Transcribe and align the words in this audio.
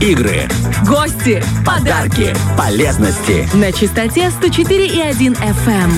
игры, 0.00 0.42
гости, 0.86 1.42
подарки, 1.66 2.34
полезности. 2.56 3.48
На 3.56 3.72
частоте 3.72 4.30
104,1 4.40 5.36
FM. 5.36 5.90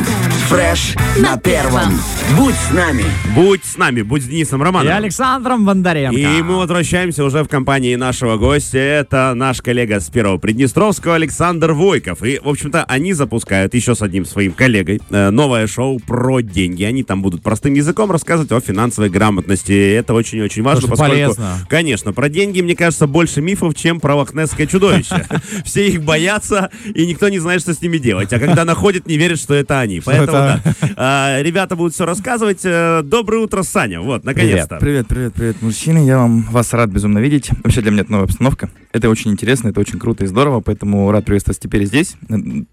Фреш 0.48 0.96
на 1.18 1.36
первом. 1.36 1.92
Будь 2.36 2.54
с 2.54 2.72
нами. 2.72 3.04
Будь 3.34 3.64
с 3.64 3.76
нами, 3.76 4.02
будь 4.02 4.22
с 4.22 4.26
Денисом 4.26 4.62
Романовым. 4.62 4.92
И 4.92 4.96
Александром 4.96 5.64
Бондаренко. 5.64 6.18
И 6.18 6.42
мы 6.42 6.56
возвращаемся 6.56 7.24
уже 7.24 7.42
в 7.44 7.48
компании 7.48 7.94
нашего 7.96 8.36
гостя. 8.36 8.78
Это 8.78 9.32
наш 9.34 9.60
коллега 9.62 10.00
с 10.00 10.08
Первого 10.10 10.38
Приднестровского 10.38 11.16
Александр 11.16 11.72
Войков. 11.72 12.22
И, 12.22 12.40
в 12.42 12.48
общем-то, 12.48 12.84
они 12.84 13.12
запускают 13.12 13.74
еще 13.74 13.94
с 13.94 14.02
одним 14.02 14.24
своим 14.24 14.52
коллегой 14.52 15.00
э, 15.10 15.30
новое 15.30 15.66
шоу 15.66 16.00
про 16.00 16.40
деньги. 16.40 16.84
Они 16.84 17.02
там 17.02 17.20
будут 17.20 17.42
простым 17.42 17.74
языком 17.74 18.10
рассказывать 18.10 18.50
о 18.52 18.60
финансовой 18.60 19.10
грамотности. 19.10 19.94
Это 19.94 20.14
очень-очень 20.14 20.62
важно, 20.62 20.82
Слушай, 20.82 20.90
поскольку, 20.90 21.14
полезно. 21.14 21.58
конечно, 21.68 22.12
про 22.12 22.28
деньги, 22.28 22.60
мне 22.60 22.76
кажется, 22.76 23.06
больше 23.06 23.40
мифов, 23.40 23.74
чем 23.74 23.89
про 23.98 24.14
лохнесское 24.14 24.66
чудовище. 24.66 25.26
Все 25.64 25.88
их 25.88 26.02
боятся, 26.02 26.70
и 26.94 27.06
никто 27.06 27.28
не 27.28 27.40
знает, 27.40 27.62
что 27.62 27.74
с 27.74 27.80
ними 27.82 27.98
делать. 27.98 28.32
А 28.32 28.38
когда 28.38 28.64
находят, 28.64 29.06
не 29.06 29.16
верят, 29.16 29.40
что 29.40 29.54
это 29.54 29.80
они. 29.80 30.00
Поэтому, 30.00 30.32
да, 30.32 30.62
а, 30.96 31.42
ребята 31.42 31.74
будут 31.74 31.94
все 31.94 32.04
рассказывать. 32.04 32.60
Э, 32.64 33.02
Доброе 33.02 33.38
утро, 33.42 33.62
Саня. 33.62 34.00
Вот, 34.00 34.24
наконец-то. 34.24 34.76
Привет, 34.76 35.08
привет, 35.08 35.34
привет, 35.34 35.62
мужчины. 35.62 36.06
Я 36.06 36.18
вам 36.18 36.42
вас 36.42 36.72
рад 36.74 36.90
безумно 36.90 37.18
видеть. 37.18 37.50
Вообще 37.64 37.80
для 37.80 37.90
меня 37.90 38.02
это 38.02 38.12
новая 38.12 38.26
обстановка. 38.26 38.70
Это 38.92 39.08
очень 39.08 39.30
интересно, 39.30 39.68
это 39.68 39.80
очень 39.80 39.98
круто 39.98 40.24
и 40.24 40.26
здорово, 40.26 40.60
поэтому 40.60 41.10
рад 41.12 41.24
приветствовать 41.24 41.60
теперь 41.60 41.84
здесь. 41.84 42.16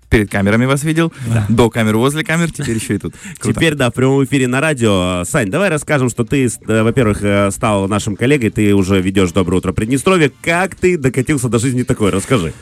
Перед 0.10 0.32
камерами 0.32 0.66
вас 0.66 0.84
видел, 0.84 1.14
до 1.48 1.70
камер, 1.70 1.98
возле 1.98 2.24
камер, 2.24 2.52
теперь 2.52 2.78
еще 2.78 2.96
и 2.96 2.98
тут. 2.98 3.14
Круто. 3.40 3.60
Теперь, 3.60 3.76
да, 3.76 3.92
в 3.92 3.94
прямом 3.94 4.24
эфире 4.24 4.48
на 4.48 4.60
радио. 4.60 5.24
Сань, 5.26 5.50
давай 5.52 5.70
расскажем, 5.70 6.10
что 6.10 6.24
ты, 6.24 6.46
э, 6.46 6.82
во-первых, 6.84 7.20
э, 7.22 7.52
стал 7.52 7.88
нашим 7.88 8.16
коллегой, 8.16 8.50
ты 8.50 8.74
уже 8.74 9.00
ведешь 9.00 9.32
«Доброе 9.32 9.58
утро, 9.58 9.74
Приднестровье». 9.74 10.32
Как 10.42 10.76
ты 10.76 10.98
докатился 10.98 11.50
до 11.50 11.60
жизни 11.60 11.84
такой? 11.84 12.10
Расскажи. 12.10 12.54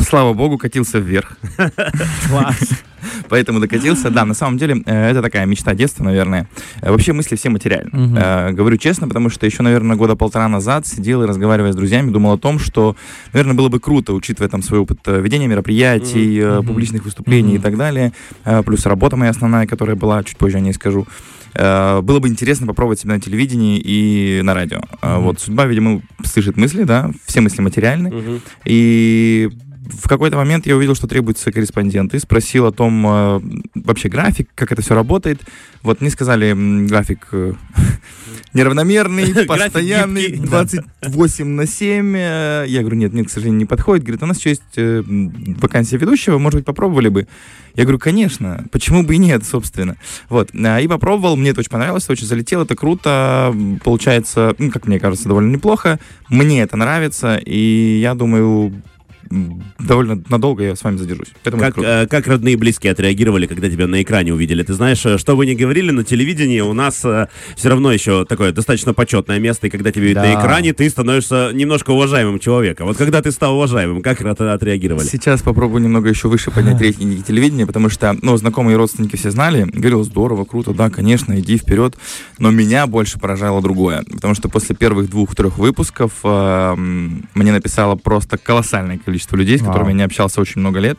Слава 0.00 0.32
богу, 0.32 0.58
катился 0.58 0.98
вверх. 0.98 1.36
Класс. 2.28 2.56
Поэтому 3.28 3.60
докатился. 3.60 4.10
Да, 4.10 4.24
на 4.24 4.34
самом 4.34 4.58
деле, 4.58 4.82
э, 4.86 5.10
это 5.10 5.22
такая 5.22 5.46
мечта 5.46 5.74
детства, 5.74 6.04
наверное. 6.04 6.48
Э, 6.80 6.90
Вообще 6.90 7.12
мысли 7.12 7.36
все 7.36 7.48
материальны. 7.48 7.90
Э, 8.16 8.50
Говорю 8.52 8.76
честно, 8.76 9.08
потому 9.08 9.30
что 9.30 9.46
еще, 9.46 9.62
наверное, 9.62 9.96
года 9.96 10.16
полтора 10.16 10.48
назад 10.48 10.86
сидел 10.86 11.22
и, 11.22 11.26
разговаривая 11.26 11.72
с 11.72 11.76
друзьями, 11.76 12.10
думал 12.10 12.32
о 12.32 12.38
том, 12.38 12.58
что, 12.58 12.96
наверное, 13.32 13.54
было 13.54 13.68
бы 13.68 13.80
круто, 13.80 14.12
учитывая 14.12 14.48
там 14.48 14.62
свой 14.62 14.80
опыт 14.80 15.00
ведения 15.06 15.46
мероприятий, 15.46 16.62
публичных 16.66 17.04
выступлений 17.04 17.56
и 17.56 17.58
так 17.58 17.76
далее, 17.76 18.12
плюс 18.64 18.86
работа 18.86 19.16
моя 19.16 19.30
основная, 19.30 19.66
которая 19.66 19.96
была, 19.96 20.22
чуть 20.24 20.36
позже 20.36 20.58
о 20.58 20.60
ней 20.60 20.72
скажу. 20.72 21.06
Было 21.54 22.18
бы 22.18 22.28
интересно 22.28 22.66
попробовать 22.66 23.00
себя 23.00 23.14
на 23.14 23.20
телевидении 23.20 23.78
и 23.78 24.40
на 24.42 24.54
радио. 24.54 24.80
Вот 25.02 25.40
судьба, 25.40 25.66
видимо, 25.66 26.02
слышит 26.24 26.56
мысли, 26.56 26.82
да, 26.84 27.10
все 27.26 27.40
мысли 27.40 27.60
материальны. 27.62 28.40
И 28.64 29.50
в 29.90 30.08
какой-то 30.08 30.36
момент 30.36 30.66
я 30.66 30.76
увидел, 30.76 30.94
что 30.94 31.06
требуется 31.06 31.52
корреспондент, 31.52 32.14
и 32.14 32.18
спросил 32.18 32.66
о 32.66 32.72
том, 32.72 33.06
э, 33.06 33.40
вообще 33.74 34.08
график, 34.08 34.48
как 34.54 34.72
это 34.72 34.82
все 34.82 34.94
работает. 34.94 35.40
Вот 35.82 36.00
мне 36.00 36.10
сказали, 36.10 36.54
график 36.86 37.28
э, 37.32 37.52
неравномерный, 38.54 39.44
постоянный, 39.46 40.28
гибкий, 40.28 40.48
да. 40.48 40.64
28 40.64 41.46
на 41.46 41.66
7. 41.66 42.16
э. 42.16 42.64
Я 42.68 42.80
говорю, 42.80 42.96
нет, 42.96 43.12
нет, 43.12 43.26
к 43.26 43.30
сожалению, 43.30 43.58
не 43.60 43.66
подходит. 43.66 44.04
Говорит, 44.04 44.22
у 44.22 44.26
нас 44.26 44.38
еще 44.38 44.50
есть 44.50 44.62
э, 44.76 45.02
вакансия 45.06 45.96
ведущего, 45.96 46.38
может 46.38 46.60
быть, 46.60 46.64
попробовали 46.64 47.08
бы. 47.08 47.28
Я 47.74 47.84
говорю, 47.84 47.98
конечно, 47.98 48.64
почему 48.70 49.02
бы 49.02 49.16
и 49.16 49.18
нет, 49.18 49.44
собственно. 49.44 49.96
Вот, 50.28 50.50
а, 50.54 50.80
и 50.80 50.86
попробовал, 50.86 51.36
мне 51.36 51.50
это 51.50 51.60
очень 51.60 51.70
понравилось, 51.70 52.08
очень 52.08 52.26
залетело, 52.26 52.62
это 52.62 52.76
круто, 52.76 53.54
получается, 53.82 54.54
ну, 54.58 54.70
как 54.70 54.86
мне 54.86 55.00
кажется, 55.00 55.28
довольно 55.28 55.50
неплохо. 55.50 55.98
Мне 56.28 56.62
это 56.62 56.76
нравится, 56.76 57.36
и 57.36 57.98
я 58.00 58.14
думаю, 58.14 58.72
довольно 59.78 60.22
надолго 60.28 60.62
я 60.64 60.76
с 60.76 60.82
вами 60.82 60.96
задержусь. 60.96 61.28
Поэтому 61.42 61.62
это 61.62 61.72
Как, 61.74 61.84
э, 61.84 62.06
как 62.08 62.26
родные 62.26 62.54
и 62.54 62.56
близкие 62.56 62.92
отреагировали, 62.92 63.46
когда 63.46 63.68
тебя 63.70 63.86
на 63.86 64.02
экране 64.02 64.32
увидели? 64.32 64.62
Ты 64.62 64.74
знаешь, 64.74 65.04
э, 65.06 65.18
что 65.18 65.36
вы 65.36 65.46
не 65.46 65.54
говорили, 65.54 65.90
на 65.90 66.04
телевидении 66.04 66.60
у 66.60 66.72
нас 66.72 66.96
все 66.98 67.68
равно 67.68 67.92
еще 67.92 68.24
такое 68.24 68.52
достаточно 68.52 68.94
почетное 68.94 69.38
место, 69.38 69.66
и 69.66 69.70
когда 69.70 69.90
тебя 69.92 70.04
видят 70.04 70.22
на 70.22 70.32
Да. 70.34 70.40
экране, 70.40 70.72
ты 70.72 70.88
становишься 70.88 71.50
немножко 71.52 71.90
уважаемым 71.90 72.38
человеком. 72.38 72.86
Вот 72.86 72.96
когда 72.96 73.22
ты 73.22 73.30
стал 73.30 73.56
уважаемым, 73.56 74.02
как 74.02 74.20
от- 74.22 74.40
отреагировали? 74.40 75.06
Сейчас 75.06 75.42
попробую 75.42 75.82
немного 75.82 76.08
еще 76.08 76.28
выше 76.28 76.50
поднять 76.50 76.80
рейтинги 76.80 77.20
телевидения, 77.22 77.66
потому 77.66 77.88
что, 77.88 78.16
ну, 78.22 78.36
знакомые 78.36 78.76
родственники 78.76 79.16
все 79.16 79.30
знали, 79.30 79.62
говорил, 79.72 80.04
здорово, 80.04 80.44
круто, 80.44 80.72
да, 80.72 80.90
конечно, 80.90 81.38
иди 81.40 81.56
вперед, 81.58 81.96
но 82.38 82.50
меня 82.50 82.86
больше 82.86 83.18
поражало 83.18 83.62
другое, 83.62 84.02
потому 84.10 84.34
что 84.34 84.48
после 84.48 84.76
первых 84.76 85.08
двух-трех 85.10 85.58
выпусков 85.58 86.12
э, 86.24 86.74
мне 86.76 87.52
написало 87.52 87.96
просто 87.96 88.38
колоссальное 88.38 88.98
количество 88.98 89.13
людей, 89.36 89.58
с 89.58 89.62
которыми 89.62 89.88
я 89.88 89.94
не 89.94 90.02
общался 90.02 90.40
очень 90.40 90.60
много 90.60 90.78
лет, 90.80 90.98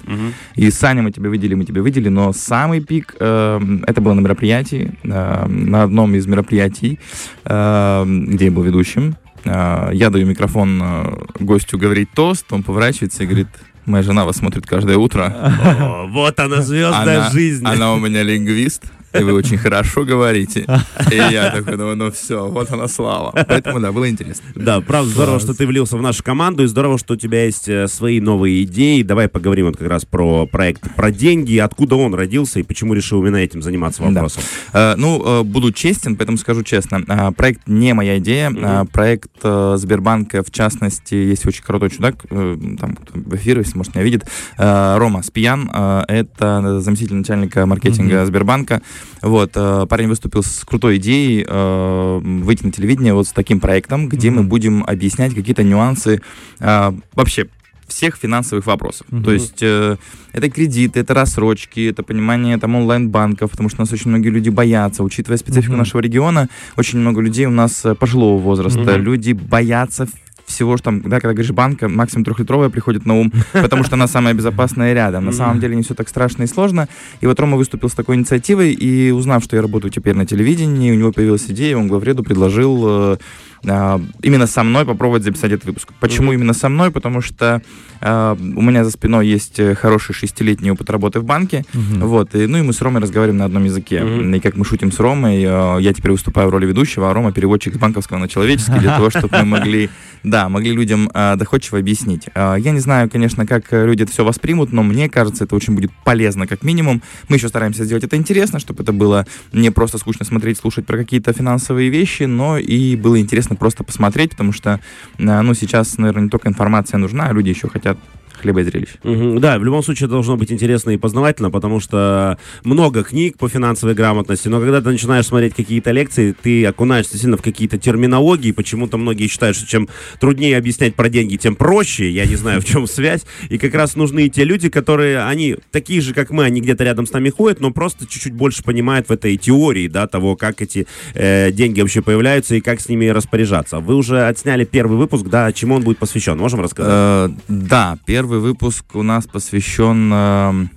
и 0.55 0.69
Саня, 0.71 1.01
мы 1.01 1.11
тебя 1.11 1.29
видели, 1.29 1.53
мы 1.55 1.65
тебя 1.65 1.81
видели, 1.81 2.09
но 2.09 2.33
самый 2.33 2.81
пик, 2.81 3.15
э, 3.19 3.59
это 3.87 4.01
было 4.01 4.13
на 4.13 4.21
мероприятии, 4.21 4.91
э, 5.03 5.45
на 5.47 5.83
одном 5.83 6.15
из 6.15 6.27
мероприятий, 6.27 6.99
э, 7.45 8.03
где 8.05 8.45
я 8.45 8.51
был 8.51 8.63
ведущим. 8.63 9.15
Э, 9.43 9.89
я 9.93 10.09
даю 10.09 10.25
микрофон 10.25 10.81
э, 10.81 11.13
гостю 11.39 11.77
говорить 11.77 12.09
тост, 12.15 12.51
он 12.51 12.63
поворачивается 12.63 13.23
и 13.23 13.27
говорит, 13.27 13.47
моя 13.85 14.03
жена 14.03 14.25
вас 14.25 14.37
смотрит 14.37 14.65
каждое 14.65 14.97
утро. 14.97 15.23
О, 15.25 16.07
вот 16.07 16.39
она, 16.39 16.61
звездная 16.61 17.19
Она, 17.19 17.29
жизнь. 17.29 17.65
она 17.65 17.93
у 17.93 17.99
меня 17.99 18.23
лингвист, 18.23 18.83
и 19.19 19.23
вы 19.23 19.33
очень 19.33 19.57
хорошо 19.57 20.03
говорите. 20.03 20.65
И 21.11 21.15
я 21.15 21.51
такой 21.51 21.77
думаю, 21.77 21.95
ну 21.95 22.11
все, 22.11 22.47
вот 22.47 22.71
она 22.71 22.87
слава. 22.87 23.31
Поэтому, 23.47 23.79
да, 23.79 23.91
было 23.91 24.09
интересно. 24.09 24.43
Да, 24.55 24.81
правда, 24.81 25.09
здорово, 25.11 25.39
что 25.39 25.53
ты 25.53 25.65
влился 25.67 25.97
в 25.97 26.01
нашу 26.01 26.23
команду, 26.23 26.63
и 26.63 26.67
здорово, 26.67 26.97
что 26.97 27.13
у 27.13 27.17
тебя 27.17 27.45
есть 27.45 27.67
э, 27.69 27.87
свои 27.87 28.19
новые 28.19 28.63
идеи. 28.63 29.01
Давай 29.03 29.27
поговорим 29.27 29.65
вот 29.67 29.77
как 29.77 29.87
раз 29.89 30.05
про 30.05 30.45
проект 30.45 30.93
про 30.95 31.11
деньги, 31.11 31.57
откуда 31.57 31.95
он 31.95 32.13
родился 32.13 32.59
и 32.59 32.63
почему 32.63 32.93
решил 32.93 33.21
именно 33.21 33.37
этим 33.37 33.61
заниматься 33.61 34.01
Да. 34.03 34.09
вопросом. 34.09 34.43
Э, 34.73 34.95
Ну, 34.97 35.21
э, 35.41 35.43
буду 35.43 35.71
честен, 35.71 36.15
поэтому 36.15 36.37
скажу 36.37 36.63
честно. 36.63 37.33
Проект 37.37 37.61
не 37.67 37.93
моя 37.93 38.17
идея. 38.17 38.51
Э, 38.55 38.85
Проект 38.91 39.31
Сбербанка, 39.41 40.43
в 40.43 40.51
частности, 40.51 41.15
есть 41.15 41.45
очень 41.45 41.63
крутой 41.63 41.89
чудак, 41.89 42.25
там 42.29 42.97
в 43.13 43.35
эфире, 43.35 43.59
если, 43.61 43.77
может, 43.77 43.95
меня 43.95 44.03
видит, 44.03 44.25
Рома 44.57 45.21
Спиян. 45.23 45.69
Это 46.07 46.79
заместитель 46.81 47.15
начальника 47.15 47.65
маркетинга 47.65 48.17
Мгм. 48.17 48.25
Сбербанка. 48.25 48.81
Вот, 49.21 49.51
э, 49.55 49.85
парень 49.89 50.07
выступил 50.07 50.43
с 50.43 50.63
крутой 50.65 50.97
идеей 50.97 51.45
э, 51.47 52.19
выйти 52.23 52.63
на 52.65 52.71
телевидение 52.71 53.13
вот 53.13 53.27
с 53.27 53.31
таким 53.31 53.59
проектом, 53.59 54.07
где 54.09 54.29
мы 54.29 54.41
Мгм. 54.41 54.49
будем 54.49 54.83
объяснять 54.85 55.33
какие-то 55.33 55.63
нюансы 55.63 56.21
э, 56.59 56.91
вообще 57.13 57.47
всех 57.87 58.15
финансовых 58.17 58.65
вопросов. 58.65 59.05
Мгм. 59.11 59.23
То 59.23 59.31
есть 59.31 59.61
э, 59.61 59.97
это 60.33 60.49
кредиты, 60.49 60.99
это 61.01 61.13
рассрочки, 61.13 61.87
это 61.87 62.01
понимание 62.03 62.57
там 62.57 62.75
онлайн-банков, 62.75 63.51
потому 63.51 63.69
что 63.69 63.81
у 63.81 63.83
нас 63.83 63.93
очень 63.93 64.09
многие 64.09 64.29
люди 64.29 64.49
боятся, 64.49 65.03
учитывая 65.03 65.37
специфику 65.37 65.73
Мгм. 65.73 65.79
нашего 65.79 66.01
региона, 66.01 66.49
очень 66.77 66.99
много 66.99 67.21
людей 67.21 67.45
у 67.45 67.51
нас 67.51 67.83
пожилого 67.99 68.39
возраста, 68.39 68.79
Мгм. 68.79 69.01
люди 69.03 69.33
боятся 69.33 70.07
всего, 70.45 70.77
что 70.77 70.85
там, 70.85 71.01
да, 71.01 71.19
когда 71.19 71.33
говоришь 71.33 71.51
банка, 71.51 71.89
максимум 71.89 72.25
трехлитровая 72.25 72.69
приходит 72.69 73.05
на 73.05 73.19
ум, 73.19 73.31
потому 73.53 73.83
что 73.83 73.95
она 73.95 74.07
самая 74.07 74.33
безопасная 74.33 74.93
рядом. 74.93 75.25
На 75.25 75.31
самом 75.31 75.59
деле 75.59 75.75
не 75.75 75.83
все 75.83 75.93
так 75.93 76.09
страшно 76.09 76.43
и 76.43 76.47
сложно. 76.47 76.87
И 77.21 77.27
вот 77.27 77.39
Рома 77.39 77.57
выступил 77.57 77.89
с 77.89 77.93
такой 77.93 78.15
инициативой, 78.15 78.73
и 78.73 79.11
узнав, 79.11 79.43
что 79.43 79.55
я 79.55 79.61
работаю 79.61 79.91
теперь 79.91 80.15
на 80.15 80.25
телевидении, 80.25 80.91
у 80.91 80.95
него 80.95 81.11
появилась 81.11 81.45
идея, 81.47 81.77
он 81.77 81.87
главреду 81.87 82.23
предложил 82.23 83.17
э, 83.65 83.69
а, 83.69 84.01
именно 84.21 84.47
со 84.47 84.63
мной 84.63 84.85
попробовать 84.85 85.23
записать 85.23 85.51
этот 85.51 85.65
выпуск. 85.65 85.89
Почему 85.99 86.33
именно 86.33 86.53
со 86.53 86.69
мной? 86.69 86.91
Потому 86.91 87.21
что 87.21 87.61
а, 88.01 88.35
у 88.35 88.61
меня 88.61 88.83
за 88.83 88.91
спиной 88.91 89.27
есть 89.27 89.59
э, 89.59 89.75
хороший 89.75 90.13
шестилетний 90.13 90.71
опыт 90.71 90.89
работы 90.89 91.19
в 91.19 91.23
банке, 91.25 91.65
Мгм. 91.73 92.07
вот, 92.07 92.35
и, 92.35 92.47
ну 92.47 92.57
и 92.57 92.61
мы 92.61 92.73
с 92.73 92.81
Ромой 92.81 93.01
разговариваем 93.01 93.37
на 93.39 93.45
одном 93.45 93.63
языке. 93.65 94.03
Мгм. 94.03 94.33
И 94.35 94.39
как 94.39 94.55
мы 94.55 94.65
шутим 94.65 94.91
с 94.91 94.99
Ромой, 94.99 95.43
э, 95.43 95.77
я 95.81 95.93
теперь 95.93 96.11
выступаю 96.11 96.47
в 96.49 96.51
роли 96.51 96.65
ведущего, 96.65 97.09
а 97.09 97.13
Рома 97.13 97.31
переводчик 97.31 97.75
с 97.75 97.77
банковского 97.77 98.17
на 98.17 98.27
человеческий, 98.27 98.79
для 98.79 98.95
того, 98.95 99.09
чтобы 99.09 99.37
мы 99.39 99.45
могли, 99.59 99.89
да, 100.23 100.49
могли 100.49 100.71
людям 100.71 101.09
э, 101.13 101.35
доходчиво 101.35 101.79
объяснить. 101.79 102.27
Э, 102.35 102.55
Я 102.59 102.71
не 102.71 102.79
знаю, 102.79 103.09
конечно, 103.09 103.45
как 103.45 103.71
э, 103.73 103.85
люди 103.85 104.03
это 104.03 104.11
все 104.11 104.23
воспримут, 104.23 104.71
но 104.73 104.83
мне 104.83 105.09
кажется, 105.09 105.43
это 105.45 105.55
очень 105.55 105.73
будет 105.75 105.91
полезно, 106.03 106.47
как 106.47 106.63
минимум. 106.63 107.01
Мы 107.29 107.37
еще 107.37 107.47
стараемся 107.49 107.85
сделать 107.85 108.03
это 108.03 108.15
интересно, 108.17 108.59
чтобы 108.59 108.83
это 108.83 108.91
было 108.93 109.25
не 109.53 109.69
просто 109.71 109.97
скучно 109.97 110.25
смотреть, 110.25 110.57
слушать 110.57 110.85
про 110.85 110.97
какие-то 110.97 111.33
финансовые 111.33 111.89
вещи, 111.89 112.23
но 112.23 112.57
и 112.57 112.95
было 112.95 113.19
интересно 113.19 113.54
просто 113.55 113.83
посмотреть, 113.83 114.31
потому 114.31 114.51
что, 114.51 114.79
э, 115.17 115.41
ну, 115.41 115.53
сейчас, 115.53 115.97
наверное, 115.97 116.23
не 116.23 116.29
только 116.29 116.49
информация 116.49 116.97
нужна, 116.97 117.27
а 117.27 117.33
люди 117.33 117.49
еще 117.49 117.67
хотят 117.67 117.97
хлеба 118.37 118.61
и 118.61 118.63
зрелищ. 118.63 118.89
Мгм. 119.03 119.39
Да, 119.39 119.57
в 119.59 119.63
любом 119.63 119.83
случае 119.83 120.09
должно 120.09 120.37
быть 120.37 120.51
интересно 120.51 120.91
и 120.91 120.97
познавательно, 120.97 121.51
потому 121.51 121.79
что 121.79 122.37
много 122.63 123.03
книг 123.03 123.37
по 123.37 123.47
финансовой 123.47 123.95
грамотности, 123.95 124.47
но 124.47 124.59
когда 124.59 124.81
ты 124.81 124.89
начинаешь 124.89 125.25
смотреть 125.25 125.53
какие-то 125.53 125.91
лекции, 125.91 126.35
ты 126.39 126.65
окунаешься 126.65 127.17
сильно 127.17 127.37
в 127.37 127.41
какие-то 127.41 127.77
терминологии, 127.77 128.51
почему-то 128.51 128.97
многие 128.97 129.27
считают, 129.27 129.57
что 129.57 129.67
чем 129.67 129.87
труднее 130.19 130.57
объяснять 130.57 130.95
про 130.95 131.09
деньги, 131.09 131.35
тем 131.35 131.55
проще, 131.55 132.09
я 132.09 132.25
не 132.25 132.35
знаю, 132.35 132.61
в 132.61 132.65
чем 132.65 132.87
связь, 132.87 133.25
и 133.49 133.57
как 133.57 133.73
раз 133.73 133.95
нужны 133.95 134.25
и 134.25 134.29
те 134.29 134.43
люди, 134.43 134.69
которые, 134.69 135.23
они 135.23 135.57
такие 135.71 136.01
же, 136.01 136.13
как 136.13 136.31
мы, 136.31 136.43
они 136.43 136.61
где-то 136.61 136.83
рядом 136.83 137.05
с 137.05 137.11
нами 137.11 137.29
ходят, 137.29 137.59
но 137.61 137.71
просто 137.71 138.05
чуть-чуть 138.05 138.33
больше 138.33 138.63
понимают 138.63 139.09
в 139.09 139.11
этой 139.11 139.37
теории, 139.37 139.87
да, 139.87 140.07
того, 140.07 140.35
как 140.35 140.61
эти 140.61 140.87
э, 141.13 141.51
деньги 141.51 141.81
вообще 141.81 142.01
появляются 142.01 142.55
и 142.55 142.61
как 142.61 142.81
с 142.81 142.89
ними 142.89 143.07
распоряжаться. 143.07 143.79
Вы 143.79 143.95
уже 143.95 144.27
отсняли 144.27 144.65
первый 144.65 144.97
выпуск, 144.97 145.25
да, 145.27 145.51
чему 145.51 145.75
он 145.75 145.83
будет 145.83 145.97
посвящен, 145.97 146.37
можем 146.37 146.61
рассказать? 146.61 146.91
Э, 146.91 147.29
да, 147.47 147.97
первый 148.05 148.24
выпуск 148.25 148.95
у 148.95 149.03
нас 149.03 149.25
посвящен 149.27 150.11
э, 150.13 150.67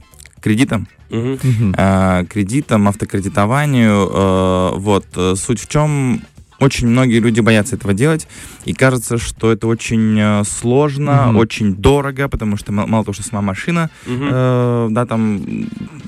кредитам. 0.41 0.87
Мгм. 1.11 1.75
э, 1.77 2.25
кредитам, 2.29 2.87
автокредитованию. 2.89 4.09
э, 4.11 4.71
вот. 4.77 5.07
э, 5.17 5.35
Суть 5.37 5.61
в 5.61 5.69
чем? 5.69 6.23
Очень 6.61 6.89
многие 6.89 7.21
люди 7.21 7.39
боятся 7.41 7.77
этого 7.77 7.95
делать, 7.95 8.27
и 8.65 8.73
кажется, 8.73 9.17
что 9.17 9.53
это 9.53 9.69
очень 9.69 10.19
э, 10.19 10.43
сложно, 10.45 11.27
Мгм. 11.29 11.37
очень 11.37 11.75
дорого, 11.77 12.29
потому 12.29 12.57
что 12.57 12.73
ма- 12.73 12.87
мало 12.87 13.05
того, 13.05 13.13
что 13.15 13.23
сама 13.23 13.43
машина, 13.43 13.91
Мгм. 14.07 14.29
э, 14.33 14.89
да, 14.91 15.07
там 15.07 15.37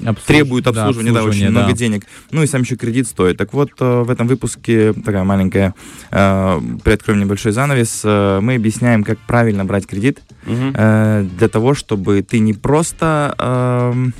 Обслуж- 0.04 0.26
требует 0.26 0.64
да, 0.64 0.70
обслуживания, 0.70 1.12
да, 1.12 1.20
очень 1.20 1.28
обслуживание, 1.28 1.50
много 1.50 1.70
да. 1.70 1.76
денег. 1.76 2.02
Ну 2.32 2.42
и 2.42 2.46
сам 2.48 2.62
еще 2.62 2.74
кредит 2.74 3.06
стоит. 3.06 3.36
Так 3.36 3.52
вот, 3.52 3.70
э, 3.78 4.02
в 4.02 4.10
этом 4.10 4.26
выпуске 4.26 4.92
такая 4.92 5.22
маленькая, 5.22 5.74
э, 6.10 6.60
приоткроем 6.82 7.20
небольшой 7.20 7.52
занавес, 7.52 8.00
э, 8.04 8.40
мы 8.42 8.56
объясняем, 8.56 9.04
как 9.04 9.18
правильно 9.18 9.64
брать 9.64 9.86
кредит, 9.86 10.20
Мгм. 10.46 10.72
э, 10.74 11.26
для 11.38 11.48
того, 11.48 11.74
чтобы 11.74 12.22
ты 12.22 12.40
не 12.40 12.54
просто 12.54 13.34
эм, 13.38 14.14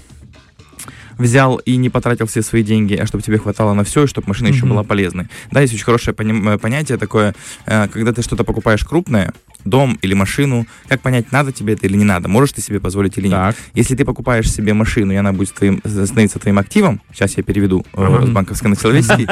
взял 1.21 1.57
и 1.59 1.77
не 1.77 1.91
потратил 1.91 2.27
все 2.27 2.43
свои 2.43 2.63
деньги, 2.63 2.95
а 2.95 3.07
чтобы 3.07 3.23
тебе 3.23 3.39
хватало 3.39 3.75
на 3.75 3.85
все, 3.85 4.05
и 4.05 4.07
чтобы 4.07 4.29
машина 4.29 4.49
еще 4.49 4.67
была 4.67 4.83
полезной. 4.83 5.29
Да, 5.51 5.61
есть 5.61 5.75
очень 5.75 5.85
хорошее 5.85 6.17
э, 6.19 6.59
понятие 6.59 6.99
такое, 6.99 7.35
э, 7.67 7.89
когда 7.89 8.13
ты 8.13 8.23
что-то 8.23 8.45
покупаешь 8.45 8.85
крупное, 8.85 9.33
дом 9.65 9.99
или 10.01 10.15
машину, 10.15 10.67
как 10.89 11.03
понять, 11.03 11.33
надо 11.33 11.53
тебе 11.53 11.75
это 11.75 11.87
или 11.87 11.97
не 11.97 12.05
надо, 12.05 12.29
можешь 12.29 12.53
ты 12.53 12.63
себе 12.63 12.81
позволить 12.81 13.19
или 13.19 13.29
нет. 13.29 13.37
Так. 13.37 13.57
Если 13.75 13.95
ты 13.95 14.05
покупаешь 14.05 14.51
себе 14.51 14.73
машину, 14.73 15.13
и 15.13 15.17
она 15.17 15.33
будет 15.33 15.53
твоим, 15.55 15.83
становиться 15.85 16.39
твоим 16.39 16.59
активом, 16.59 17.01
сейчас 17.13 17.37
я 17.37 17.43
переведу 17.43 17.85
э, 17.93 18.03
Ага. 18.03 18.27
с 18.27 18.31
банковской 18.31 18.71
на 18.71 18.77
человеческий, 18.77 19.29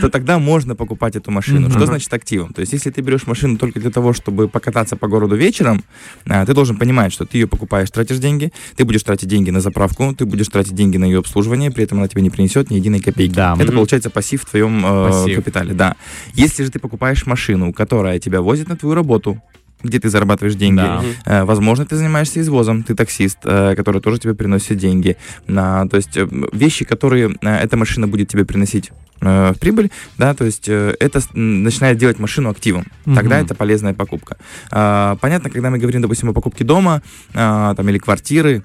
то 0.00 0.08
тогда 0.10 0.38
можно 0.38 0.74
покупать 0.76 1.16
эту 1.16 1.30
машину. 1.30 1.70
Что 1.70 1.86
значит 1.86 2.12
активом? 2.12 2.52
То 2.52 2.60
есть, 2.60 2.72
если 2.72 2.90
ты 2.90 3.00
берешь 3.00 3.26
машину 3.26 3.56
только 3.56 3.80
для 3.80 3.90
того, 3.90 4.12
чтобы 4.12 4.48
покататься 4.48 4.96
по 4.96 5.08
городу 5.08 5.36
вечером, 5.36 5.82
ты 6.26 6.54
должен 6.54 6.76
понимать, 6.76 7.12
что 7.12 7.24
ты 7.24 7.38
ее 7.38 7.46
покупаешь, 7.46 7.90
тратишь 7.90 8.18
деньги, 8.18 8.52
ты 8.76 8.84
будешь 8.84 9.02
тратить 9.02 9.28
деньги 9.28 9.50
на 9.50 9.60
заправку, 9.60 10.14
ты 10.14 10.26
будешь 10.26 10.48
тратить 10.48 10.74
деньги 10.74 10.98
на 10.98 11.04
ее 11.04 11.22
обслуживание, 11.30 11.70
при 11.70 11.84
этом 11.84 11.98
она 11.98 12.08
тебе 12.08 12.22
не 12.22 12.30
принесет 12.30 12.70
ни 12.70 12.74
единой 12.76 13.00
копейки. 13.00 13.34
Да. 13.34 13.56
Это 13.58 13.72
получается 13.72 14.10
пассив 14.10 14.42
в 14.42 14.46
твоем 14.50 14.84
э, 14.84 15.08
Пассив. 15.10 15.36
капитале, 15.36 15.72
да. 15.74 15.94
Если 16.34 16.64
же 16.64 16.70
ты 16.70 16.78
покупаешь 16.80 17.24
машину, 17.26 17.72
которая 17.72 18.18
тебя 18.18 18.40
возит 18.40 18.68
на 18.68 18.76
твою 18.76 18.94
работу, 18.96 19.40
где 19.82 19.98
ты 19.98 20.10
зарабатываешь 20.10 20.56
деньги, 20.56 20.76
Да. 20.76 21.02
Э, 21.24 21.44
Возможно, 21.44 21.86
ты 21.86 21.96
занимаешься 21.96 22.40
извозом, 22.40 22.82
ты 22.82 22.94
таксист, 22.94 23.38
э, 23.44 23.74
который 23.76 24.00
тоже 24.02 24.18
тебе 24.18 24.34
приносит 24.34 24.76
деньги. 24.76 25.16
На- 25.46 25.88
то 25.88 25.96
есть 25.96 26.16
э, 26.16 26.28
вещи, 26.52 26.84
которые 26.84 27.30
э, 27.40 27.48
эта 27.64 27.76
машина 27.76 28.06
будет 28.08 28.28
тебе 28.28 28.44
приносить 28.44 28.90
э, 29.22 29.52
в 29.54 29.58
прибыль, 29.60 29.90
да, 30.18 30.34
то 30.34 30.44
есть 30.44 30.68
э, 30.68 30.94
это 31.00 31.20
начинает 31.34 31.96
делать 31.98 32.18
машину 32.18 32.50
активом. 32.50 32.84
Тогда 33.04 33.36
Мгм. 33.36 33.44
это 33.46 33.54
полезная 33.54 33.94
покупка. 33.94 34.36
А, 34.70 35.16
Понятно, 35.20 35.48
когда 35.50 35.70
мы 35.70 35.78
говорим, 35.78 36.02
допустим, 36.02 36.28
о 36.28 36.32
покупке 36.32 36.64
дома 36.64 37.00
а, 37.34 37.74
там, 37.74 37.88
или 37.88 37.98
квартиры, 37.98 38.62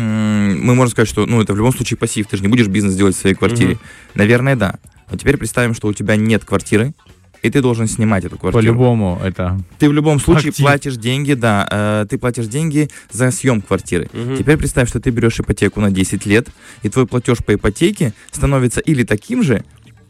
мы 0.00 0.74
можем 0.74 0.90
сказать, 0.90 1.08
что 1.08 1.26
ну, 1.26 1.40
это 1.40 1.52
в 1.52 1.56
любом 1.56 1.72
случае 1.72 1.96
пассив, 1.96 2.26
ты 2.26 2.36
же 2.36 2.42
не 2.42 2.48
будешь 2.48 2.66
бизнес 2.66 2.94
делать 2.94 3.14
в 3.14 3.18
своей 3.18 3.36
квартире. 3.36 3.74
Мгм. 3.74 3.80
Наверное, 4.14 4.56
да. 4.56 4.74
Но 5.10 5.16
теперь 5.16 5.36
представим, 5.36 5.74
что 5.74 5.88
у 5.88 5.92
тебя 5.92 6.16
нет 6.16 6.44
квартиры, 6.44 6.94
и 7.42 7.50
ты 7.50 7.60
должен 7.60 7.86
снимать 7.86 8.24
эту 8.24 8.38
квартиру. 8.38 8.62
По-любому 8.62 9.20
это. 9.22 9.60
Ты 9.78 9.88
в 9.88 9.92
любом 9.92 10.18
случае 10.18 10.48
Актив. 10.50 10.64
платишь 10.64 10.96
деньги, 10.96 11.34
да, 11.34 11.68
э, 11.70 12.06
ты 12.08 12.18
платишь 12.18 12.46
деньги 12.46 12.88
за 13.12 13.30
съем 13.30 13.60
квартиры. 13.60 14.08
Мгм. 14.12 14.36
Теперь 14.38 14.56
представь, 14.56 14.88
что 14.88 14.98
ты 14.98 15.10
берешь 15.10 15.38
ипотеку 15.38 15.80
на 15.80 15.90
10 15.90 16.24
лет, 16.26 16.48
и 16.82 16.88
твой 16.88 17.06
платеж 17.06 17.38
по 17.44 17.54
ипотеке 17.54 18.14
становится 18.32 18.80
или 18.80 19.04
таким 19.04 19.42
же, 19.42 19.62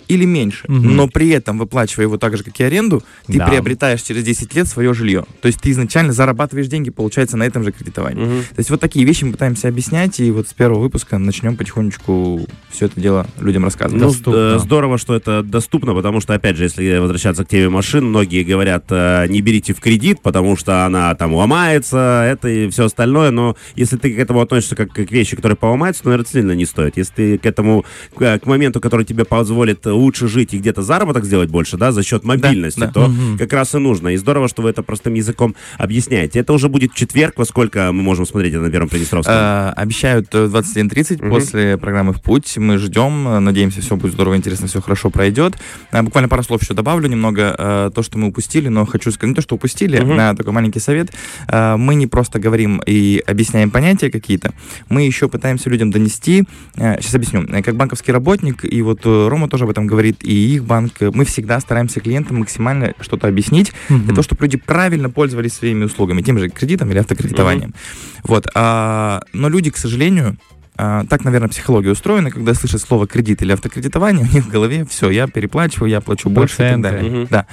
или 0.08 0.24
меньше. 0.24 0.64
Мгм. 0.68 0.96
Но 0.96 1.08
при 1.08 1.30
этом, 1.30 1.58
выплачивая 1.58 2.04
его 2.06 2.16
так 2.18 2.36
же, 2.36 2.44
как 2.44 2.58
и 2.60 2.64
аренду, 2.64 3.02
ты 3.26 3.38
Да. 3.38 3.46
приобретаешь 3.46 4.02
через 4.02 4.22
10 4.24 4.54
лет 4.54 4.66
свое 4.68 4.92
жилье. 4.94 5.24
То 5.40 5.46
есть 5.46 5.60
ты 5.60 5.70
изначально 5.70 6.12
зарабатываешь 6.12 6.66
деньги, 6.68 6.90
получается, 6.90 7.36
на 7.36 7.44
этом 7.44 7.64
же 7.64 7.72
кредитовании. 7.72 8.24
Мгм. 8.24 8.40
То 8.42 8.58
есть 8.58 8.70
вот 8.70 8.80
такие 8.80 9.04
вещи 9.04 9.24
мы 9.24 9.32
пытаемся 9.32 9.68
объяснять, 9.68 10.20
и 10.20 10.30
вот 10.30 10.48
с 10.48 10.52
первого 10.52 10.80
выпуска 10.80 11.18
начнем 11.18 11.56
потихонечку 11.56 12.46
все 12.70 12.86
это 12.86 13.00
дело 13.00 13.26
людям 13.40 13.64
рассказывать. 13.64 14.02
Ну, 14.02 14.08
Доступно. 14.08 14.38
э, 14.56 14.58
здорово, 14.58 14.98
что 14.98 15.14
это 15.14 15.42
доступно, 15.42 15.94
потому 15.94 16.20
что, 16.20 16.34
опять 16.34 16.56
же, 16.56 16.64
если 16.64 16.98
возвращаться 16.98 17.44
к 17.44 17.48
теме 17.48 17.68
машин, 17.68 18.04
многие 18.06 18.42
говорят, 18.42 18.84
э, 18.90 19.26
не 19.28 19.40
берите 19.40 19.74
в 19.74 19.80
кредит, 19.80 20.20
потому 20.22 20.56
что 20.56 20.84
она 20.84 21.14
там 21.14 21.34
ломается, 21.34 22.24
это 22.26 22.48
и 22.48 22.68
все 22.68 22.84
остальное, 22.84 23.30
но 23.30 23.56
если 23.76 23.96
ты 23.96 24.12
к 24.14 24.18
этому 24.18 24.40
относишься 24.40 24.76
как 24.76 24.92
к 24.92 24.98
вещи, 25.10 25.36
которые 25.36 25.56
поломаются, 25.56 26.02
то, 26.02 26.08
наверное, 26.10 26.30
сильно 26.30 26.52
не 26.52 26.64
стоит. 26.66 26.96
Если 26.96 27.12
ты 27.14 27.38
к 27.38 27.46
этому, 27.46 27.84
к 28.16 28.40
моменту, 28.44 28.80
который 28.80 29.04
тебе 29.04 29.24
позволит 29.24 29.86
лучше 30.04 30.28
жить 30.28 30.54
и 30.54 30.58
где-то 30.58 30.82
заработок 30.82 31.24
сделать 31.24 31.50
больше, 31.50 31.76
да, 31.76 31.90
за 31.92 32.02
счет 32.02 32.24
мобильности, 32.24 32.80
да. 32.80 32.88
то 32.92 33.08
Мгм. 33.08 33.38
как 33.38 33.52
раз 33.52 33.74
и 33.74 33.78
нужно. 33.78 34.08
И 34.08 34.16
здорово, 34.16 34.48
что 34.48 34.62
вы 34.62 34.70
это 34.70 34.82
простым 34.82 35.14
языком 35.14 35.54
объясняете. 35.78 36.38
Это 36.40 36.52
уже 36.52 36.68
будет 36.68 36.94
четверг, 36.94 37.34
во 37.38 37.44
сколько 37.44 37.90
мы 37.92 38.02
можем 38.02 38.26
смотреть 38.26 38.52
это 38.54 38.62
на 38.62 38.70
Первом 38.70 38.88
Приднестровском? 38.88 39.34
Э, 39.34 39.70
обещают 39.76 40.34
э, 40.34 40.46
21.30 40.46 41.18
Мгм. 41.22 41.30
после 41.30 41.76
программы 41.78 42.12
«В 42.12 42.20
путь». 42.22 42.56
Мы 42.58 42.78
ждем, 42.78 43.26
э, 43.28 43.38
надеемся, 43.40 43.80
все 43.80 43.96
будет 43.96 44.12
здорово, 44.12 44.36
интересно, 44.36 44.66
все 44.68 44.80
хорошо 44.80 45.10
пройдет. 45.10 45.54
Э, 45.92 46.02
буквально 46.02 46.28
пару 46.28 46.42
слов 46.42 46.62
еще 46.62 46.74
добавлю 46.74 47.08
немного. 47.08 47.54
э, 47.58 47.90
то, 47.94 48.02
что 48.02 48.18
мы 48.18 48.28
упустили, 48.28 48.68
но 48.68 48.84
хочу 48.86 49.10
сказать, 49.10 49.30
не 49.30 49.34
то, 49.34 49.42
что 49.42 49.54
упустили, 49.56 49.98
Мгм. 50.00 50.16
а 50.18 50.34
такой 50.34 50.52
маленький 50.52 50.80
совет. 50.80 51.10
Э, 51.48 51.76
мы 51.76 51.94
не 51.94 52.06
просто 52.06 52.38
говорим 52.38 52.82
и 52.86 53.22
объясняем 53.26 53.70
понятия 53.70 54.10
какие-то, 54.10 54.52
мы 54.88 55.02
еще 55.02 55.28
пытаемся 55.28 55.70
людям 55.70 55.90
донести, 55.90 56.44
сейчас 56.76 57.14
объясню, 57.14 57.42
Э, 57.48 57.62
как 57.62 57.76
банковский 57.76 58.12
работник, 58.12 58.64
и 58.64 58.82
вот 58.82 59.00
э, 59.04 59.28
Рома 59.28 59.48
тоже 59.48 59.64
об 59.64 59.70
этом 59.70 59.83
говорит, 59.86 60.18
и 60.22 60.54
их 60.54 60.64
банк, 60.64 60.92
мы 61.00 61.24
всегда 61.24 61.60
стараемся 61.60 62.00
клиентам 62.00 62.38
максимально 62.38 62.94
что-то 63.00 63.28
объяснить, 63.28 63.72
для 63.88 64.08
того, 64.08 64.22
чтобы 64.22 64.44
люди 64.44 64.56
правильно 64.56 65.10
пользовались 65.10 65.54
своими 65.54 65.84
услугами, 65.84 66.22
тем 66.22 66.38
же 66.38 66.48
кредитом 66.48 66.90
или 66.90 66.98
автокредитованием. 66.98 67.74
Вот. 68.22 68.46
а, 68.54 69.22
но 69.32 69.48
люди, 69.48 69.70
к 69.70 69.76
сожалению, 69.76 70.36
а, 70.76 71.04
так, 71.06 71.24
наверное, 71.24 71.48
психология 71.48 71.90
устроена, 71.90 72.30
когда 72.30 72.54
слышат 72.54 72.80
слово 72.80 73.06
кредит 73.06 73.42
или 73.42 73.52
автокредитование, 73.52 74.26
у 74.30 74.34
них 74.34 74.44
в 74.44 74.48
голове 74.48 74.84
все, 74.88 75.10
я 75.10 75.26
переплачиваю, 75.26 75.90
я 75.90 76.00
плачу 76.00 76.28
больше 76.28 76.54
и 76.54 76.58
так 76.58 76.80
Проценты. 76.80 76.90
далее. 76.90 77.10
Мгм. 77.10 77.28
Да. 77.30 77.46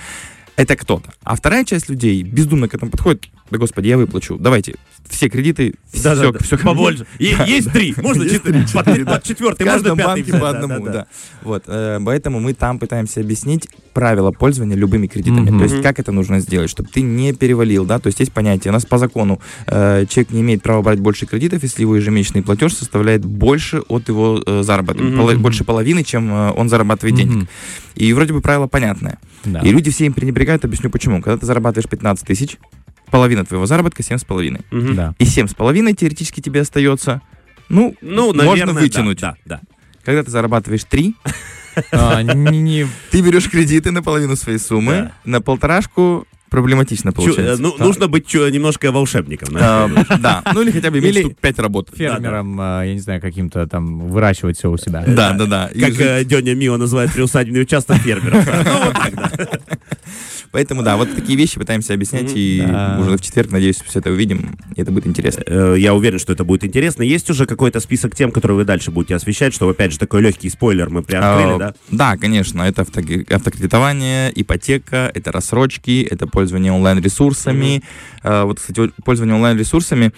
Это 0.55 0.75
кто-то. 0.75 1.11
А 1.23 1.35
вторая 1.35 1.63
часть 1.65 1.89
людей 1.89 2.21
бездумно 2.23 2.67
к 2.67 2.73
этому 2.75 2.91
подходит. 2.91 3.29
Да, 3.49 3.57
господи, 3.57 3.87
я 3.87 3.97
выплачу. 3.97 4.37
Давайте 4.37 4.75
все 5.09 5.29
кредиты, 5.29 5.75
Да, 6.03 6.15
все, 6.15 6.31
да, 6.31 6.39
да. 6.51 6.57
побольше. 6.57 7.05
И 7.19 7.35
Да. 7.35 7.45
есть 7.45 7.71
три, 7.71 7.93
можно 8.01 8.23
Есть 8.23 8.35
четыре. 8.35 8.63
три, 8.63 8.73
Под- 8.73 8.85
четыре, 8.85 9.03
да. 9.05 9.11
под 9.13 9.23
четвертый 9.23 9.65
можно 9.65 9.95
пятый 9.95 10.05
банке 10.05 10.31
по 10.31 10.39
да, 10.39 10.49
одному, 10.49 10.85
да, 10.85 10.91
да. 10.91 10.91
да. 10.99 11.07
Вот, 11.43 11.63
э, 11.67 11.99
поэтому 12.05 12.39
мы 12.39 12.53
там 12.53 12.79
пытаемся 12.79 13.19
объяснить 13.19 13.67
правила 13.93 14.31
пользования 14.31 14.75
любыми 14.77 15.07
кредитами. 15.07 15.49
То 15.57 15.63
есть 15.63 15.81
как 15.81 15.99
это 15.99 16.11
нужно 16.11 16.39
сделать, 16.39 16.69
чтобы 16.69 16.89
ты 16.89 17.01
не 17.01 17.33
перевалил, 17.33 17.85
да. 17.85 17.99
То 17.99 18.07
есть 18.07 18.19
есть 18.19 18.31
понятие. 18.31 18.71
У 18.71 18.73
нас 18.73 18.85
по 18.85 18.97
закону 18.97 19.41
э, 19.67 20.05
человек 20.07 20.31
не 20.31 20.41
имеет 20.41 20.63
права 20.63 20.81
брать 20.81 20.99
больше 20.99 21.25
кредитов, 21.25 21.61
если 21.63 21.81
его 21.81 21.95
ежемесячный 21.97 22.41
платеж 22.41 22.73
составляет 22.73 23.25
больше 23.25 23.79
от 23.89 24.07
его 24.07 24.41
э, 24.45 24.63
заработка, 24.63 25.03
больше 25.37 25.63
половины, 25.65 26.03
чем 26.03 26.31
э, 26.33 26.51
он 26.51 26.69
зарабатывает 26.69 27.15
денег. 27.15 27.47
И 27.95 28.13
вроде 28.13 28.33
бы 28.33 28.41
правило 28.41 28.67
понятное. 28.67 29.19
Да. 29.43 29.59
И 29.59 29.71
люди 29.71 29.91
все 29.91 30.05
им 30.05 30.13
пренебрегают. 30.13 30.63
Объясню 30.63 30.89
почему. 30.89 31.21
Когда 31.21 31.37
ты 31.37 31.45
зарабатываешь 31.45 31.89
15 31.89 32.25
тысяч, 32.25 32.57
половина 33.11 33.45
твоего 33.45 33.65
заработка 33.65 34.01
7,5. 34.03 34.63
Мгм. 34.71 34.95
Да. 34.95 35.15
И 35.19 35.25
7,5 35.25 35.93
теоретически 35.93 36.39
тебе 36.41 36.61
остается. 36.61 37.21
Ну, 37.69 37.95
Ну, 38.01 38.27
можно 38.33 38.43
наверное, 38.43 38.73
да, 38.73 38.79
вытянуть. 38.81 39.19
Да, 39.19 39.35
да. 39.45 39.61
Когда 40.03 40.23
ты 40.23 40.31
зарабатываешь 40.31 40.83
3, 40.85 41.15
А, 41.93 42.21
ты 42.21 43.21
берешь 43.21 43.49
кредиты 43.49 43.91
на 43.91 44.03
половину 44.03 44.35
своей 44.35 44.57
суммы, 44.59 44.91
Да. 44.93 45.11
на 45.23 45.41
полторашку 45.41 46.27
проблематично 46.49 47.11
Чу- 47.11 47.15
получается. 47.15 47.53
э, 47.53 47.57
ну, 47.65 47.73
Да. 47.77 47.85
нужно 47.85 48.07
быть 48.09 48.27
чу- 48.27 48.45
немножко 48.49 48.91
волшебником. 48.91 49.55
А, 49.57 49.87
знаешь. 49.87 50.07
Да, 50.19 50.43
ну 50.53 50.63
или 50.63 50.71
хотя 50.71 50.91
бы 50.91 50.99
иметь 50.99 51.15
Или- 51.15 51.21
штук 51.21 51.37
5 51.39 51.59
работ. 51.59 51.89
фермером, 51.95 52.57
а, 52.59 52.83
я 52.83 52.93
не 52.93 52.99
знаю, 52.99 53.21
каким-то 53.21 53.67
там 53.67 54.09
выращивать 54.09 54.57
все 54.57 54.69
у 54.69 54.75
себя. 54.77 55.05
Да, 55.07 55.31
да, 55.31 55.45
да. 55.45 55.69
Как 55.73 55.97
э, 56.01 56.25
Деня 56.25 56.55
Мио 56.55 56.75
называет 56.75 57.13
приусадебный 57.13 57.61
участок 57.61 57.95
фермеров. 57.99 58.45
Ну, 58.45 58.83
вот 58.83 58.93
так, 58.93 59.15
да. 59.15 59.31
Поэтому, 60.51 60.83
да, 60.83 60.97
вот 60.97 61.13
такие 61.15 61.37
вещи 61.37 61.57
пытаемся 61.57 61.93
объяснять, 61.93 62.31
и 62.35 62.61
уже 62.99 63.17
в 63.17 63.21
четверг, 63.21 63.51
надеюсь, 63.51 63.81
все 63.85 63.99
это 63.99 64.11
увидим, 64.11 64.55
и 64.75 64.81
это 64.81 64.91
будет 64.91 65.07
интересно. 65.07 65.43
Э, 65.45 65.75
Я 65.77 65.93
уверен, 65.93 66.19
что 66.19 66.33
это 66.33 66.43
будет 66.43 66.63
интересно. 66.65 67.03
Есть 67.03 67.29
уже 67.29 67.45
какой-то 67.45 67.79
список 67.79 68.15
тем, 68.15 68.31
которые 68.31 68.57
вы 68.57 68.65
дальше 68.65 68.91
будете 68.91 69.15
освещать, 69.15 69.53
чтобы, 69.53 69.71
опять 69.71 69.91
же, 69.93 69.99
такой 69.99 70.21
легкий 70.21 70.49
спойлер 70.49 70.89
мы 70.89 71.03
приоткрыли, 71.03 71.53
А, 71.53 71.57
да? 71.57 71.73
Да, 71.89 72.17
конечно, 72.17 72.63
это 72.63 72.81
авто- 72.83 73.01
автокредитование, 73.33 74.31
ипотека, 74.35 75.11
это 75.13 75.31
рассрочки, 75.31 76.07
это 76.09 76.27
пользование 76.27 76.71
онлайн-ресурсами. 76.71 77.83
А, 78.23 78.45
Вот, 78.45 78.59
кстати, 78.59 78.91
пользование 79.03 79.35
онлайн-ресурсами 79.35 80.11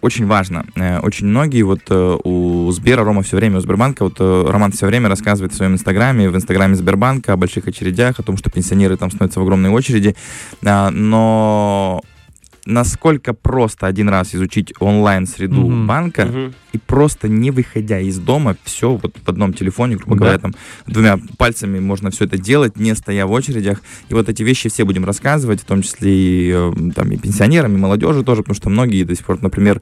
очень 0.00 0.26
важно. 0.26 0.64
Э, 0.76 1.00
Очень 1.00 1.26
многие, 1.26 1.62
вот 1.62 1.80
э, 1.90 2.16
у 2.24 2.70
Сбера, 2.72 3.04
Рома 3.04 3.22
все 3.22 3.36
время, 3.36 3.58
у 3.58 3.60
Сбербанка, 3.60 4.04
вот 4.04 4.16
э, 4.20 4.44
Роман 4.48 4.72
все 4.72 4.86
время 4.86 5.08
рассказывает 5.08 5.52
в 5.52 5.56
своем 5.56 5.74
инстаграме, 5.74 6.30
в 6.30 6.36
инстаграме 6.36 6.74
Сбербанка 6.76 7.32
о 7.32 7.36
больших 7.36 7.66
очередях, 7.68 8.18
о 8.18 8.22
том, 8.22 8.36
что 8.36 8.50
пенсионеры 8.50 8.96
там 8.96 9.10
становятся 9.10 9.40
в 9.40 9.44
огромной 9.56 9.70
очереди. 9.70 10.14
А, 10.64 10.90
Но 10.90 12.00
насколько 12.68 13.32
просто 13.32 13.86
один 13.86 14.08
раз 14.08 14.34
изучить 14.34 14.72
онлайн-среду 14.80 15.60
Мгм. 15.68 15.86
банка, 15.86 16.26
Мгм. 16.26 16.52
и 16.72 16.78
просто 16.78 17.28
не 17.28 17.52
выходя 17.52 18.00
из 18.00 18.18
дома, 18.18 18.56
все 18.64 18.96
вот 18.96 19.16
в 19.24 19.28
одном 19.28 19.52
телефоне, 19.52 19.94
грубо 19.96 20.16
Да. 20.16 20.20
говоря, 20.20 20.38
там 20.40 20.54
двумя 20.86 21.16
пальцами 21.38 21.78
можно 21.78 22.10
все 22.10 22.24
это 22.24 22.38
делать, 22.38 22.76
не 22.76 22.96
стоя 22.96 23.26
в 23.26 23.34
очередях. 23.36 23.80
И 24.08 24.14
вот 24.14 24.28
эти 24.28 24.42
вещи 24.42 24.68
все 24.68 24.84
будем 24.84 25.04
рассказывать, 25.04 25.60
в 25.60 25.64
том 25.64 25.82
числе 25.82 26.10
и, 26.12 26.52
э, 26.52 26.72
там, 26.96 27.12
и 27.12 27.16
пенсионерам, 27.18 27.74
и 27.76 27.78
молодежи 27.78 28.24
тоже, 28.24 28.42
потому 28.42 28.56
что 28.56 28.68
многие 28.68 29.04
до 29.04 29.14
сих 29.14 29.24
пор, 29.24 29.40
например, 29.40 29.80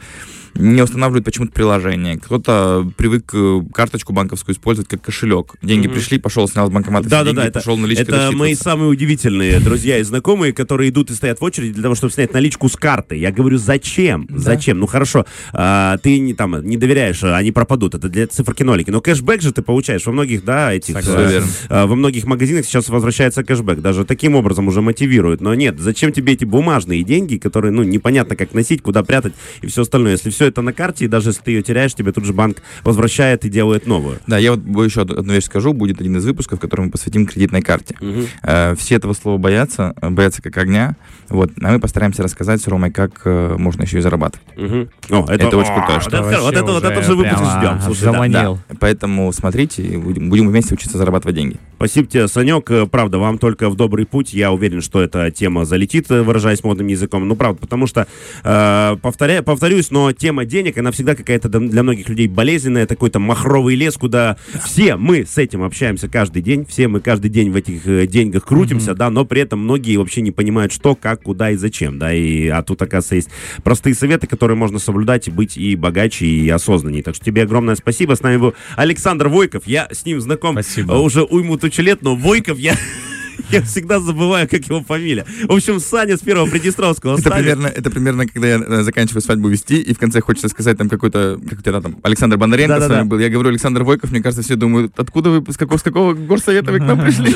не 0.54 0.82
устанавливают 0.82 1.24
почему-то 1.24 1.52
приложение. 1.52 2.16
Кто-то 2.18 2.90
привык 2.96 3.30
э, 3.34 3.60
карточку 3.72 4.12
банковскую 4.12 4.54
использовать 4.54 4.88
как 4.88 5.02
кошелек. 5.02 5.54
Деньги 5.62 5.86
Мгм. 5.86 5.96
пришли, 5.96 6.18
пошел, 6.18 6.46
снял 6.48 6.66
с 6.68 6.70
банкомата 6.70 7.08
Да, 7.08 7.18
да, 7.18 7.24
деньги, 7.26 7.36
да, 7.36 7.44
это, 7.46 7.58
пошел 7.60 7.76
наличкой 7.76 8.04
это 8.06 8.30
мои 8.32 8.54
самые 8.54 8.88
удивительные 8.88 9.60
друзья 9.60 9.98
и 9.98 10.02
знакомые, 10.02 10.52
которые 10.52 10.90
идут 10.90 11.10
и 11.10 11.14
стоят 11.14 11.40
в 11.40 11.44
очереди 11.44 11.72
для 11.74 11.82
того, 11.82 11.94
чтобы 11.94 12.12
снять 12.12 12.32
наличку 12.32 12.68
с 12.68 12.76
карты. 12.76 13.16
Я 13.16 13.32
говорю, 13.32 13.58
зачем? 13.58 14.26
Зачем? 14.30 14.78
Ну 14.78 14.86
хорошо, 14.86 15.26
а, 15.52 15.98
ты 15.98 16.18
не 16.18 16.34
там 16.34 16.64
не 16.64 16.76
доверяешь, 16.76 17.22
а 17.24 17.36
они 17.36 17.52
пропадут. 17.52 17.94
Это 17.94 18.08
для 18.08 18.26
циферки 18.26 18.62
нолики. 18.62 18.90
Но 18.90 19.00
кэшбэк 19.00 19.42
же 19.42 19.52
ты 19.52 19.62
получаешь 19.62 20.04
во 20.06 20.12
многих, 20.12 20.44
да, 20.44 20.72
этих. 20.72 20.94
Верно. 21.04 21.46
э, 21.68 21.86
во 21.86 21.94
многих 21.96 22.24
магазинах 22.24 22.64
сейчас 22.64 22.88
возвращается 22.88 23.42
кэшбэк. 23.44 23.80
Даже 23.80 24.04
таким 24.04 24.34
образом 24.36 24.68
уже 24.68 24.80
мотивируют. 24.82 25.40
Но 25.40 25.54
нет, 25.54 25.78
зачем 25.80 26.12
тебе 26.12 26.34
эти 26.34 26.44
бумажные 26.44 27.02
деньги, 27.02 27.36
которые, 27.38 27.72
ну, 27.72 27.82
непонятно 27.82 28.36
как 28.36 28.54
носить, 28.54 28.82
куда 28.82 29.02
прятать 29.02 29.32
и 29.62 29.66
все 29.66 29.82
остальное. 29.82 30.12
Если 30.12 30.30
все 30.30 30.43
это 30.44 30.62
на 30.62 30.72
карте, 30.72 31.04
и 31.04 31.08
даже 31.08 31.30
если 31.30 31.42
ты 31.42 31.50
ее 31.52 31.62
теряешь, 31.62 31.94
тебе 31.94 32.12
тут 32.12 32.24
же 32.24 32.32
банк 32.32 32.58
возвращает 32.82 33.44
и 33.44 33.48
делает 33.48 33.86
новую. 33.86 34.18
Да, 34.26 34.38
я 34.38 34.52
вот 34.52 34.84
еще 34.84 35.02
одну 35.02 35.32
вещь 35.32 35.44
скажу. 35.44 35.72
Будет 35.72 36.00
один 36.00 36.16
из 36.16 36.24
выпусков, 36.24 36.60
который 36.60 36.82
мы 36.86 36.90
посвятим 36.90 37.26
кредитной 37.26 37.62
карте. 37.62 37.96
Э, 38.42 38.74
Все 38.76 38.96
этого 38.96 39.12
слова 39.14 39.38
боятся, 39.38 39.94
э, 40.00 40.10
боятся 40.10 40.42
как 40.42 40.56
огня. 40.58 40.96
Вот, 41.28 41.50
а 41.62 41.72
мы 41.72 41.80
постараемся 41.80 42.22
рассказать 42.22 42.60
с 42.60 42.68
Ромой, 42.68 42.90
как 42.90 43.22
э, 43.24 43.56
можно 43.58 43.82
еще 43.82 43.98
и 43.98 44.00
зарабатывать. 44.00 44.46
Мгм. 44.56 44.88
О, 45.10 45.26
Это 45.30 45.56
очень 45.56 45.70
о, 45.72 45.74
крутая 45.74 45.94
вот 45.94 46.02
штука. 46.02 46.16
это, 46.16 46.40
вот 46.42 46.54
это, 46.54 46.64
вот 46.72 46.84
это 46.84 47.02
же 47.02 47.14
выпуск 47.14 47.38
прямо 47.38 47.58
ждем. 47.60 47.80
Слушай, 47.82 48.04
да, 48.04 48.12
заманил. 48.12 48.58
да. 48.68 48.76
Поэтому 48.80 49.32
смотрите, 49.32 49.82
и 49.82 49.96
будем, 49.96 50.28
будем 50.30 50.48
вместе 50.48 50.74
учиться 50.74 50.98
зарабатывать 50.98 51.36
деньги. 51.36 51.56
Спасибо 51.76 52.06
тебе, 52.08 52.28
Санек. 52.28 52.70
Правда, 52.90 53.18
вам 53.18 53.38
только 53.38 53.70
в 53.70 53.76
добрый 53.76 54.06
путь. 54.06 54.32
Я 54.34 54.52
уверен, 54.52 54.80
что 54.82 55.02
эта 55.02 55.30
тема 55.30 55.64
залетит, 55.64 56.08
выражаясь 56.08 56.62
модным 56.62 56.86
языком. 56.88 57.26
Ну, 57.26 57.36
правда, 57.36 57.60
потому 57.60 57.86
что, 57.86 58.06
э, 58.42 58.96
повторя, 59.02 59.42
повторюсь, 59.42 59.90
но 59.90 60.12
тема 60.12 60.33
денег, 60.42 60.78
она 60.78 60.90
всегда 60.90 61.14
какая-то 61.14 61.48
для 61.48 61.82
многих 61.82 62.08
людей 62.08 62.26
болезненная, 62.26 62.86
такой 62.86 63.10
там 63.10 63.22
махровый 63.22 63.74
лес, 63.76 63.96
куда 63.96 64.36
все 64.64 64.96
мы 64.96 65.24
с 65.24 65.38
этим 65.38 65.62
общаемся 65.62 66.08
каждый 66.08 66.42
день, 66.42 66.66
все 66.66 66.88
мы 66.88 67.00
каждый 67.00 67.30
день 67.30 67.50
в 67.50 67.56
этих 67.56 67.86
э, 67.86 68.06
деньгах 68.06 68.44
крутимся, 68.44 68.94
да, 68.94 69.10
но 69.10 69.24
при 69.24 69.42
этом 69.42 69.60
многие 69.60 69.96
вообще 69.96 70.20
не 70.20 70.30
понимают, 70.30 70.72
что, 70.72 70.94
как, 70.94 71.22
куда 71.22 71.50
и 71.50 71.56
зачем, 71.56 71.98
да, 71.98 72.12
и, 72.12 72.48
а 72.48 72.62
тут, 72.62 72.82
оказывается, 72.82 73.14
есть 73.14 73.30
простые 73.62 73.94
советы, 73.94 74.26
которые 74.26 74.56
можно 74.56 74.78
соблюдать 74.78 75.28
и 75.28 75.30
быть 75.30 75.56
и 75.56 75.76
богаче, 75.76 76.26
и 76.26 76.48
осознаннее. 76.48 77.02
Так 77.02 77.14
что 77.14 77.24
тебе 77.24 77.42
огромное 77.42 77.74
спасибо. 77.74 78.14
С 78.14 78.22
нами 78.22 78.38
был 78.38 78.54
Александр 78.76 79.28
Войков. 79.28 79.64
Я 79.66 79.88
с 79.90 80.04
ним 80.04 80.20
знаком 80.20 80.54
Спасибо. 80.54 80.94
уже 80.94 81.22
уйму 81.22 81.58
тучу 81.58 81.82
лет, 81.82 82.02
но 82.02 82.16
Войков 82.16 82.58
я... 82.58 82.76
Я 83.50 83.62
всегда 83.62 84.00
забываю, 84.00 84.48
как 84.48 84.64
его 84.66 84.82
фамилия. 84.82 85.24
В 85.48 85.52
общем, 85.52 85.80
Саня 85.80 86.16
с 86.16 86.20
первого 86.20 86.48
Приднестровского. 86.48 87.18
Это 87.18 87.30
примерно, 87.30 87.66
это 87.66 87.90
примерно, 87.90 88.26
когда 88.26 88.48
я 88.48 88.58
э, 88.58 88.82
заканчиваю 88.82 89.22
свадьбу 89.22 89.48
вести, 89.48 89.80
и 89.80 89.94
в 89.94 89.98
конце 89.98 90.20
хочется 90.20 90.48
сказать 90.48 90.78
там 90.78 90.88
какой-то, 90.88 91.38
как 91.48 91.58
у 91.58 91.62
тебя 91.62 91.80
там, 91.80 91.96
Александр 92.02 92.36
Бондаренко 92.36 92.80
с 92.80 92.88
вами 92.88 93.04
был. 93.04 93.18
Я 93.18 93.28
говорю 93.28 93.50
Александр 93.50 93.82
Войков, 93.82 94.10
мне 94.10 94.22
кажется, 94.22 94.42
все 94.42 94.56
думают, 94.56 94.92
откуда 94.96 95.30
вы, 95.30 95.52
с 95.52 95.56
какого, 95.56 95.78
с 95.78 95.82
какого 95.82 96.14
горсовета 96.14 96.72
вы 96.72 96.78
к 96.78 96.82
нам 96.82 97.00
пришли? 97.04 97.34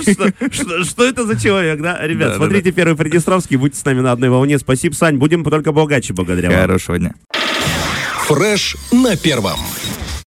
Что, 0.85 1.05
это 1.05 1.27
за 1.27 1.39
человек, 1.41 1.81
да? 1.81 1.99
Ребят, 2.07 2.37
смотрите 2.37 2.73
первый 2.73 2.97
Приднестровский, 2.97 3.57
будьте 3.57 3.79
с 3.79 3.85
нами 3.85 4.01
на 4.01 4.13
одной 4.13 4.31
волне. 4.31 4.59
Спасибо, 4.59 4.95
Сань, 4.95 5.17
будем 5.17 5.45
только 5.45 5.73
богаче 5.73 6.13
благодаря 6.13 6.51
вам. 6.51 6.61
Хорошего 6.61 6.99
дня. 6.99 7.15
Фреш 8.27 8.77
на 8.93 9.17
первом. 9.17 9.59